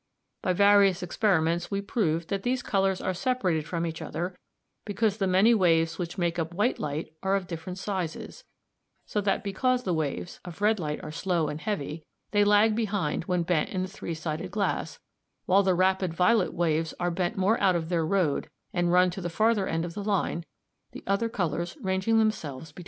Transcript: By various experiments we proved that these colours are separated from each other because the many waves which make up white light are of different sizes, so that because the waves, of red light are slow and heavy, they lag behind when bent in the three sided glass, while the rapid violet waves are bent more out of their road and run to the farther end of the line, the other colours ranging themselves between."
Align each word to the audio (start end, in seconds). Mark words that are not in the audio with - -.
By 0.41 0.53
various 0.53 1.03
experiments 1.03 1.69
we 1.69 1.79
proved 1.79 2.29
that 2.29 2.41
these 2.41 2.63
colours 2.63 3.01
are 3.01 3.13
separated 3.13 3.67
from 3.67 3.85
each 3.85 4.01
other 4.01 4.35
because 4.83 5.17
the 5.17 5.27
many 5.27 5.53
waves 5.53 5.99
which 5.99 6.17
make 6.17 6.39
up 6.39 6.55
white 6.55 6.79
light 6.79 7.13
are 7.21 7.35
of 7.35 7.45
different 7.45 7.77
sizes, 7.77 8.43
so 9.05 9.21
that 9.21 9.43
because 9.43 9.83
the 9.83 9.93
waves, 9.93 10.39
of 10.43 10.59
red 10.59 10.79
light 10.79 11.03
are 11.03 11.11
slow 11.11 11.49
and 11.49 11.61
heavy, 11.61 12.03
they 12.31 12.43
lag 12.43 12.75
behind 12.75 13.25
when 13.25 13.43
bent 13.43 13.69
in 13.69 13.83
the 13.83 13.87
three 13.87 14.15
sided 14.15 14.49
glass, 14.49 14.97
while 15.45 15.61
the 15.61 15.75
rapid 15.75 16.15
violet 16.15 16.55
waves 16.55 16.95
are 16.99 17.11
bent 17.11 17.37
more 17.37 17.61
out 17.61 17.75
of 17.75 17.89
their 17.89 18.03
road 18.03 18.49
and 18.73 18.91
run 18.91 19.11
to 19.11 19.21
the 19.21 19.29
farther 19.29 19.67
end 19.67 19.85
of 19.85 19.93
the 19.93 20.03
line, 20.03 20.43
the 20.93 21.03
other 21.05 21.29
colours 21.29 21.77
ranging 21.79 22.17
themselves 22.17 22.71
between." 22.71 22.79